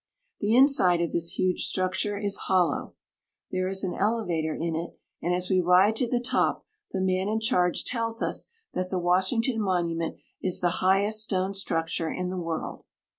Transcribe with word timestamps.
The 0.39 0.55
inside 0.55 0.99
of 0.99 1.11
this 1.11 1.37
huge 1.37 1.65
structure 1.67 2.17
is 2.17 2.35
hollow. 2.47 2.95
There 3.51 3.67
is 3.67 3.83
an 3.83 3.93
elevator 3.93 4.55
in 4.55 4.75
it, 4.75 4.97
and 5.21 5.31
as 5.31 5.47
we 5.47 5.61
ride 5.61 5.95
to 5.97 6.07
the 6.09 6.19
top 6.19 6.65
the 6.91 6.99
man 6.99 7.27
in 7.29 7.39
charge 7.39 7.83
tells 7.83 8.19
us 8.19 8.47
that 8.73 8.89
the 8.89 8.97
Washington 8.97 9.61
Monument 9.61 10.15
is 10.41 10.59
the 10.59 10.77
highest 10.81 11.21
stone 11.21 11.53
structure 11.53 12.09
in 12.09 12.29
the 12.29 12.41
world. 12.41 12.83